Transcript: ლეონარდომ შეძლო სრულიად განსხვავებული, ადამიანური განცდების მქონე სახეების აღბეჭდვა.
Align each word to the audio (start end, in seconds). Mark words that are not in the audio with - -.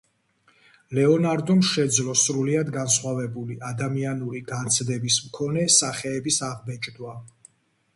ლეონარდომ 0.97 1.61
შეძლო 1.73 2.15
სრულიად 2.23 2.73
განსხვავებული, 2.79 3.61
ადამიანური 3.71 4.45
განცდების 4.55 5.23
მქონე 5.31 5.71
სახეების 5.81 6.47
აღბეჭდვა. 6.53 7.21